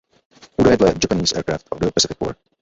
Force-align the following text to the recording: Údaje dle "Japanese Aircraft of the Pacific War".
Údaje 0.57 0.77
dle 0.77 0.93
"Japanese 1.01 1.35
Aircraft 1.35 1.67
of 1.71 1.79
the 1.79 1.91
Pacific 1.91 2.19
War". 2.21 2.35